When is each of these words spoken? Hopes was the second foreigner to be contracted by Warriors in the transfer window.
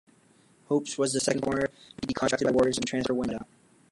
Hopes 0.67 0.97
was 0.97 1.13
the 1.13 1.19
second 1.19 1.41
foreigner 1.43 1.67
to 2.01 2.07
be 2.07 2.13
contracted 2.15 2.47
by 2.47 2.51
Warriors 2.51 2.77
in 2.77 2.81
the 2.81 2.87
transfer 2.87 3.13
window. 3.13 3.45